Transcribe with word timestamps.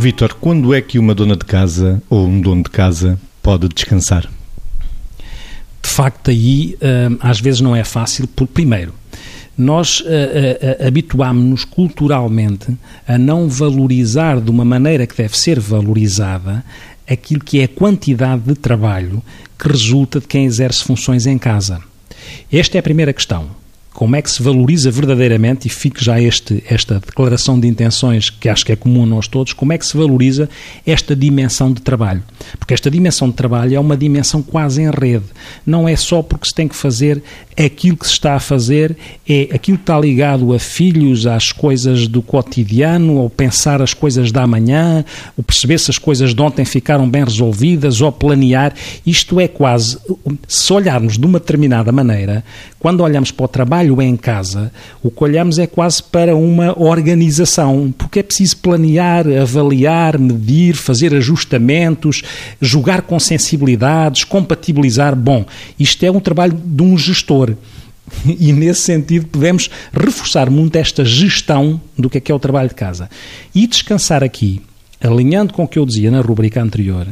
Vítor, 0.00 0.34
quando 0.34 0.72
é 0.72 0.80
que 0.80 0.96
uma 0.96 1.12
dona 1.12 1.34
de 1.34 1.44
casa 1.44 2.00
ou 2.08 2.24
um 2.24 2.40
dono 2.40 2.62
de 2.62 2.70
casa 2.70 3.18
pode 3.42 3.68
descansar? 3.68 4.30
De 5.82 5.88
facto, 5.88 6.30
aí 6.30 6.78
hum, 6.80 7.18
às 7.18 7.40
vezes 7.40 7.60
não 7.60 7.74
é 7.74 7.82
fácil, 7.82 8.28
porque, 8.28 8.52
primeiro, 8.52 8.94
nós 9.56 9.98
uh, 9.98 10.04
uh, 10.04 10.86
habituámos-nos 10.86 11.64
culturalmente 11.64 12.78
a 13.08 13.18
não 13.18 13.48
valorizar 13.48 14.40
de 14.40 14.52
uma 14.52 14.64
maneira 14.64 15.04
que 15.04 15.16
deve 15.16 15.36
ser 15.36 15.58
valorizada 15.58 16.64
aquilo 17.04 17.42
que 17.42 17.58
é 17.58 17.64
a 17.64 17.68
quantidade 17.68 18.42
de 18.42 18.54
trabalho 18.54 19.20
que 19.58 19.66
resulta 19.66 20.20
de 20.20 20.28
quem 20.28 20.44
exerce 20.44 20.84
funções 20.84 21.26
em 21.26 21.36
casa. 21.36 21.80
Esta 22.52 22.78
é 22.78 22.78
a 22.78 22.84
primeira 22.84 23.12
questão 23.12 23.50
como 23.98 24.14
é 24.14 24.22
que 24.22 24.30
se 24.30 24.40
valoriza 24.40 24.92
verdadeiramente, 24.92 25.66
e 25.66 25.68
fique 25.68 26.04
já 26.04 26.20
este, 26.20 26.62
esta 26.70 27.00
declaração 27.04 27.58
de 27.58 27.66
intenções 27.66 28.30
que 28.30 28.48
acho 28.48 28.64
que 28.64 28.70
é 28.70 28.76
comum 28.76 29.02
a 29.02 29.06
nós 29.06 29.26
todos, 29.26 29.52
como 29.52 29.72
é 29.72 29.78
que 29.78 29.84
se 29.84 29.96
valoriza 29.96 30.48
esta 30.86 31.16
dimensão 31.16 31.72
de 31.72 31.82
trabalho. 31.82 32.22
Porque 32.60 32.72
esta 32.72 32.88
dimensão 32.88 33.28
de 33.28 33.34
trabalho 33.34 33.74
é 33.74 33.80
uma 33.80 33.96
dimensão 33.96 34.40
quase 34.40 34.82
em 34.82 34.88
rede. 34.88 35.24
Não 35.66 35.88
é 35.88 35.96
só 35.96 36.22
porque 36.22 36.46
se 36.46 36.54
tem 36.54 36.68
que 36.68 36.76
fazer 36.76 37.20
aquilo 37.56 37.96
que 37.96 38.06
se 38.06 38.12
está 38.12 38.36
a 38.36 38.38
fazer, 38.38 38.96
é 39.28 39.48
aquilo 39.52 39.76
que 39.76 39.82
está 39.82 39.98
ligado 39.98 40.54
a 40.54 40.60
filhos, 40.60 41.26
às 41.26 41.50
coisas 41.50 42.06
do 42.06 42.22
cotidiano, 42.22 43.16
ou 43.16 43.28
pensar 43.28 43.82
as 43.82 43.94
coisas 43.94 44.30
da 44.30 44.46
manhã, 44.46 45.04
ou 45.36 45.42
perceber 45.42 45.76
se 45.78 45.90
as 45.90 45.98
coisas 45.98 46.32
de 46.32 46.40
ontem 46.40 46.64
ficaram 46.64 47.10
bem 47.10 47.24
resolvidas, 47.24 48.00
ou 48.00 48.12
planear. 48.12 48.72
Isto 49.04 49.40
é 49.40 49.48
quase, 49.48 49.98
se 50.46 50.72
olharmos 50.72 51.18
de 51.18 51.26
uma 51.26 51.40
determinada 51.40 51.90
maneira, 51.90 52.44
quando 52.78 53.00
olhamos 53.00 53.32
para 53.32 53.44
o 53.44 53.48
trabalho 53.48 54.00
em 54.00 54.16
casa, 54.16 54.72
o 55.02 55.10
que 55.10 55.24
olhamos 55.24 55.58
é 55.58 55.66
quase 55.66 56.02
para 56.02 56.36
uma 56.36 56.78
organização, 56.80 57.92
porque 57.96 58.20
é 58.20 58.22
preciso 58.22 58.58
planear, 58.58 59.26
avaliar, 59.28 60.18
medir, 60.18 60.74
fazer 60.76 61.12
ajustamentos, 61.14 62.22
jogar 62.60 63.02
com 63.02 63.18
sensibilidades, 63.18 64.22
compatibilizar. 64.22 65.16
Bom, 65.16 65.44
isto 65.78 66.04
é 66.04 66.10
um 66.10 66.20
trabalho 66.20 66.52
de 66.52 66.82
um 66.82 66.96
gestor. 66.96 67.54
E 68.24 68.54
nesse 68.54 68.80
sentido 68.80 69.26
podemos 69.26 69.68
reforçar 69.92 70.48
muito 70.48 70.76
esta 70.76 71.04
gestão 71.04 71.78
do 71.96 72.08
que 72.08 72.16
é 72.16 72.20
que 72.20 72.32
é 72.32 72.34
o 72.34 72.38
trabalho 72.38 72.70
de 72.70 72.74
casa. 72.74 73.10
E 73.54 73.66
descansar 73.66 74.24
aqui, 74.24 74.62
alinhando 74.98 75.52
com 75.52 75.64
o 75.64 75.68
que 75.68 75.78
eu 75.78 75.84
dizia 75.84 76.10
na 76.10 76.22
rubrica 76.22 76.62
anterior, 76.62 77.06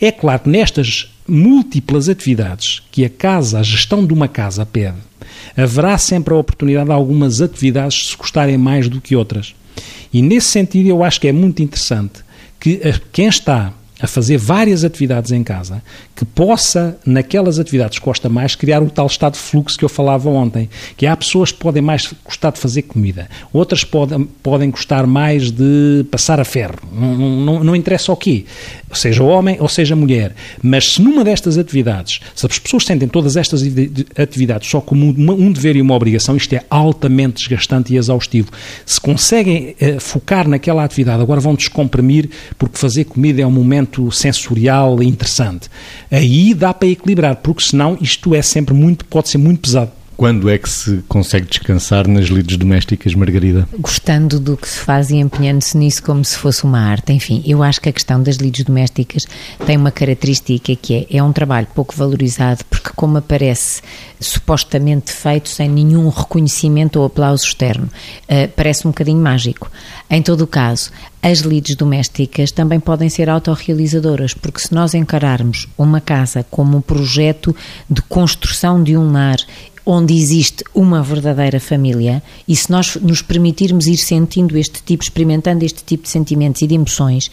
é 0.00 0.10
claro 0.10 0.40
que 0.40 0.50
nestas 0.50 1.11
múltiplas 1.26 2.08
atividades 2.08 2.82
que 2.90 3.04
a 3.04 3.10
casa, 3.10 3.60
a 3.60 3.62
gestão 3.62 4.04
de 4.04 4.12
uma 4.12 4.28
casa 4.28 4.66
pede, 4.66 4.98
haverá 5.56 5.96
sempre 5.98 6.34
a 6.34 6.36
oportunidade 6.36 6.86
de 6.86 6.92
algumas 6.92 7.40
atividades 7.40 8.08
se 8.08 8.16
custarem 8.16 8.58
mais 8.58 8.88
do 8.88 9.00
que 9.00 9.16
outras. 9.16 9.54
E 10.12 10.20
nesse 10.20 10.48
sentido 10.48 10.88
eu 10.88 11.02
acho 11.02 11.20
que 11.20 11.28
é 11.28 11.32
muito 11.32 11.62
interessante 11.62 12.20
que 12.60 12.80
quem 13.12 13.26
está 13.26 13.72
a 14.02 14.06
fazer 14.08 14.36
várias 14.36 14.82
atividades 14.82 15.30
em 15.30 15.44
casa, 15.44 15.80
que 16.16 16.24
possa, 16.24 16.98
naquelas 17.06 17.60
atividades 17.60 18.00
que 18.00 18.04
gosta 18.04 18.28
mais, 18.28 18.56
criar 18.56 18.82
o 18.82 18.90
tal 18.90 19.06
estado 19.06 19.34
de 19.34 19.38
fluxo 19.38 19.78
que 19.78 19.84
eu 19.84 19.88
falava 19.88 20.28
ontem. 20.28 20.68
Que 20.96 21.06
há 21.06 21.16
pessoas 21.16 21.52
que 21.52 21.58
podem 21.58 21.80
mais 21.80 22.12
gostar 22.24 22.50
de 22.50 22.58
fazer 22.58 22.82
comida, 22.82 23.28
outras 23.52 23.84
podem, 23.84 24.24
podem 24.42 24.70
gostar 24.70 25.06
mais 25.06 25.52
de 25.52 26.04
passar 26.10 26.40
a 26.40 26.44
ferro. 26.44 26.80
Não, 26.92 27.16
não, 27.16 27.64
não 27.64 27.76
interessa 27.76 28.10
o 28.10 28.16
quê, 28.16 28.44
seja 28.92 29.22
homem 29.22 29.56
ou 29.60 29.68
seja 29.68 29.96
mulher. 29.96 30.34
Mas 30.62 30.94
se 30.94 31.02
numa 31.02 31.24
destas 31.24 31.58
atividades, 31.58 32.20
se 32.34 32.46
as 32.46 32.58
pessoas 32.58 32.84
sentem 32.84 33.08
todas 33.08 33.36
estas 33.36 33.62
atividades 34.16 34.68
só 34.68 34.80
como 34.80 35.06
um 35.06 35.52
dever 35.52 35.76
e 35.76 35.82
uma 35.82 35.94
obrigação, 35.94 36.36
isto 36.36 36.54
é 36.54 36.62
altamente 36.68 37.34
desgastante 37.34 37.92
e 37.94 37.96
exaustivo. 37.96 38.50
Se 38.84 39.00
conseguem 39.00 39.74
eh, 39.80 39.98
focar 39.98 40.48
naquela 40.48 40.84
atividade, 40.84 41.22
agora 41.22 41.40
vão 41.40 41.54
descomprimir, 41.54 42.28
porque 42.58 42.78
fazer 42.78 43.04
comida 43.04 43.42
é 43.42 43.46
um 43.46 43.50
momento 43.50 44.10
sensorial 44.10 45.02
e 45.02 45.06
interessante. 45.06 45.68
Aí 46.10 46.54
dá 46.54 46.74
para 46.74 46.88
equilibrar, 46.88 47.36
porque 47.36 47.62
senão 47.62 47.96
isto 48.00 48.34
é 48.34 48.42
sempre 48.42 48.74
muito, 48.74 49.04
pode 49.04 49.28
ser 49.28 49.38
muito 49.38 49.60
pesado. 49.60 50.01
Quando 50.16 50.48
é 50.48 50.58
que 50.58 50.68
se 50.68 51.02
consegue 51.08 51.46
descansar 51.46 52.06
nas 52.06 52.26
lides 52.26 52.56
domésticas, 52.56 53.14
Margarida? 53.14 53.68
Gostando 53.78 54.38
do 54.38 54.56
que 54.56 54.68
se 54.68 54.78
faz 54.78 55.10
e 55.10 55.16
empenhando-se 55.16 55.76
nisso 55.76 56.02
como 56.02 56.24
se 56.24 56.36
fosse 56.36 56.64
uma 56.64 56.80
arte. 56.80 57.12
Enfim, 57.12 57.42
eu 57.46 57.62
acho 57.62 57.80
que 57.80 57.88
a 57.88 57.92
questão 57.92 58.22
das 58.22 58.36
lides 58.36 58.64
domésticas 58.64 59.26
tem 59.66 59.76
uma 59.76 59.90
característica 59.90 60.74
que 60.76 61.06
é, 61.10 61.16
é 61.18 61.22
um 61.22 61.32
trabalho 61.32 61.66
pouco 61.74 61.94
valorizado, 61.94 62.64
porque 62.66 62.90
como 62.94 63.18
aparece 63.18 63.82
supostamente 64.20 65.12
feito 65.12 65.48
sem 65.48 65.68
nenhum 65.68 66.08
reconhecimento 66.08 67.00
ou 67.00 67.06
aplauso 67.06 67.44
externo, 67.44 67.86
uh, 67.86 68.48
parece 68.54 68.86
um 68.86 68.90
bocadinho 68.90 69.20
mágico. 69.20 69.70
Em 70.08 70.22
todo 70.22 70.42
o 70.42 70.46
caso, 70.46 70.90
as 71.22 71.38
lides 71.38 71.76
domésticas 71.76 72.50
também 72.50 72.80
podem 72.80 73.08
ser 73.08 73.30
autorrealizadoras, 73.30 74.34
porque 74.34 74.60
se 74.60 74.74
nós 74.74 74.92
encararmos 74.92 75.68
uma 75.78 76.00
casa 76.00 76.44
como 76.50 76.76
um 76.76 76.80
projeto 76.80 77.54
de 77.88 78.02
construção 78.02 78.82
de 78.82 78.96
um 78.96 79.12
lar 79.12 79.38
onde 79.84 80.14
existe 80.14 80.64
uma 80.74 81.02
verdadeira 81.02 81.58
família 81.58 82.22
e 82.46 82.54
se 82.54 82.70
nós 82.70 82.96
nos 82.96 83.22
permitirmos 83.22 83.86
ir 83.86 83.96
sentindo 83.96 84.56
este 84.56 84.82
tipo, 84.82 85.02
experimentando 85.02 85.64
este 85.64 85.82
tipo 85.84 86.04
de 86.04 86.08
sentimentos 86.08 86.62
e 86.62 86.66
de 86.66 86.74
emoções, 86.74 87.30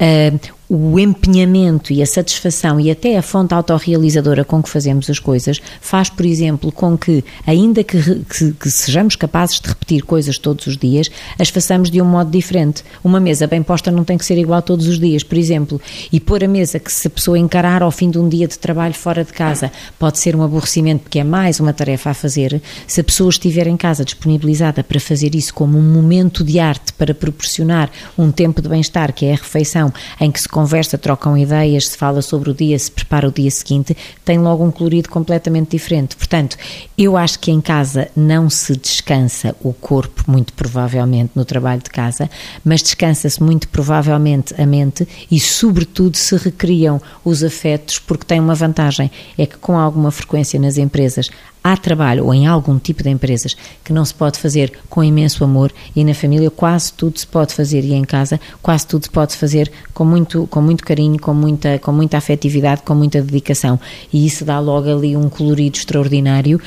uh, 0.00 0.59
o 0.70 1.00
empenhamento 1.00 1.92
e 1.92 2.00
a 2.00 2.06
satisfação 2.06 2.78
e 2.78 2.92
até 2.92 3.18
a 3.18 3.22
fonte 3.22 3.52
autorrealizadora 3.52 4.44
com 4.44 4.62
que 4.62 4.68
fazemos 4.68 5.10
as 5.10 5.18
coisas 5.18 5.60
faz, 5.80 6.08
por 6.08 6.24
exemplo, 6.24 6.70
com 6.70 6.96
que, 6.96 7.24
ainda 7.44 7.82
que, 7.82 8.00
que, 8.20 8.52
que, 8.52 8.70
sejamos 8.70 9.16
capazes 9.16 9.58
de 9.58 9.68
repetir 9.68 10.04
coisas 10.04 10.38
todos 10.38 10.68
os 10.68 10.76
dias, 10.76 11.10
as 11.36 11.48
façamos 11.48 11.90
de 11.90 12.00
um 12.00 12.04
modo 12.04 12.30
diferente. 12.30 12.84
Uma 13.02 13.18
mesa 13.18 13.48
bem 13.48 13.64
posta 13.64 13.90
não 13.90 14.04
tem 14.04 14.16
que 14.16 14.24
ser 14.24 14.38
igual 14.38 14.62
todos 14.62 14.86
os 14.86 15.00
dias, 15.00 15.24
por 15.24 15.36
exemplo, 15.36 15.80
e 16.12 16.20
pôr 16.20 16.44
a 16.44 16.48
mesa 16.48 16.78
que 16.78 16.92
se 16.92 17.08
a 17.08 17.10
pessoa 17.10 17.36
encarar 17.36 17.82
ao 17.82 17.90
fim 17.90 18.08
de 18.08 18.20
um 18.20 18.28
dia 18.28 18.46
de 18.46 18.56
trabalho 18.56 18.94
fora 18.94 19.24
de 19.24 19.32
casa 19.32 19.72
pode 19.98 20.20
ser 20.20 20.36
um 20.36 20.42
aborrecimento 20.44 21.02
porque 21.02 21.18
é 21.18 21.24
mais 21.24 21.58
uma 21.58 21.72
tarefa 21.72 22.10
a 22.10 22.14
fazer. 22.14 22.62
Se 22.86 23.00
a 23.00 23.04
pessoa 23.04 23.30
estiver 23.30 23.66
em 23.66 23.76
casa 23.76 24.04
disponibilizada 24.04 24.84
para 24.84 25.00
fazer 25.00 25.34
isso 25.34 25.52
como 25.52 25.76
um 25.76 25.92
momento 25.92 26.44
de 26.44 26.60
arte 26.60 26.92
para 26.92 27.12
proporcionar 27.12 27.90
um 28.16 28.30
tempo 28.30 28.62
de 28.62 28.68
bem-estar, 28.68 29.12
que 29.12 29.26
é 29.26 29.32
a 29.32 29.36
refeição, 29.36 29.92
em 30.20 30.30
que 30.30 30.40
se 30.40 30.48
conversa, 30.60 30.98
trocam 30.98 31.38
ideias, 31.38 31.88
se 31.88 31.96
fala 31.96 32.20
sobre 32.20 32.50
o 32.50 32.54
dia, 32.54 32.78
se 32.78 32.90
prepara 32.90 33.26
o 33.26 33.32
dia 33.32 33.50
seguinte, 33.50 33.96
tem 34.22 34.38
logo 34.38 34.62
um 34.62 34.70
colorido 34.70 35.08
completamente 35.08 35.70
diferente. 35.70 36.14
Portanto, 36.14 36.58
eu 36.98 37.16
acho 37.16 37.38
que 37.38 37.50
em 37.50 37.62
casa 37.62 38.08
não 38.14 38.50
se 38.50 38.76
descansa 38.76 39.56
o 39.62 39.72
corpo, 39.72 40.22
muito 40.30 40.52
provavelmente, 40.52 41.30
no 41.34 41.46
trabalho 41.46 41.80
de 41.80 41.88
casa, 41.88 42.28
mas 42.62 42.82
descansa-se 42.82 43.42
muito 43.42 43.68
provavelmente 43.68 44.54
a 44.60 44.66
mente 44.66 45.08
e, 45.30 45.40
sobretudo, 45.40 46.18
se 46.18 46.36
recriam 46.36 47.00
os 47.24 47.42
afetos, 47.42 47.98
porque 47.98 48.26
tem 48.26 48.38
uma 48.38 48.54
vantagem: 48.54 49.10
é 49.38 49.46
que 49.46 49.56
com 49.56 49.78
alguma 49.78 50.10
frequência 50.10 50.60
nas 50.60 50.76
empresas 50.76 51.30
há 51.62 51.76
trabalho 51.76 52.24
ou 52.24 52.34
em 52.34 52.46
algum 52.46 52.78
tipo 52.78 53.02
de 53.02 53.10
empresas 53.10 53.56
que 53.84 53.92
não 53.92 54.04
se 54.04 54.14
pode 54.14 54.38
fazer 54.38 54.72
com 54.88 55.02
imenso 55.04 55.44
amor 55.44 55.72
e 55.94 56.04
na 56.04 56.14
família 56.14 56.50
quase 56.50 56.92
tudo 56.92 57.18
se 57.18 57.26
pode 57.26 57.54
fazer 57.54 57.84
e 57.84 57.92
em 57.92 58.04
casa 58.04 58.40
quase 58.62 58.86
tudo 58.86 59.04
se 59.04 59.10
pode 59.10 59.36
fazer 59.36 59.70
com 59.92 60.04
muito 60.04 60.46
com 60.48 60.60
muito 60.60 60.84
carinho, 60.84 61.20
com 61.20 61.34
muita 61.34 61.78
com 61.78 61.92
muita 61.92 62.18
afetividade, 62.18 62.82
com 62.82 62.94
muita 62.94 63.20
dedicação 63.20 63.78
e 64.12 64.26
isso 64.26 64.44
dá 64.44 64.58
logo 64.58 64.90
ali 64.90 65.16
um 65.16 65.28
colorido 65.28 65.76
extraordinário 65.76 66.60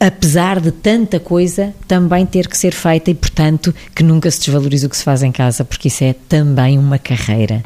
apesar 0.00 0.60
de 0.60 0.72
tanta 0.72 1.20
coisa 1.20 1.72
também 1.86 2.26
ter 2.26 2.48
que 2.48 2.58
ser 2.58 2.72
feita 2.72 3.10
e 3.10 3.14
portanto 3.14 3.72
que 3.94 4.02
nunca 4.02 4.30
se 4.30 4.40
desvalorize 4.40 4.84
o 4.84 4.90
que 4.90 4.96
se 4.96 5.04
faz 5.04 5.22
em 5.22 5.30
casa 5.30 5.64
porque 5.64 5.88
isso 5.88 6.02
é 6.02 6.12
também 6.28 6.78
uma 6.78 6.98
carreira. 6.98 7.62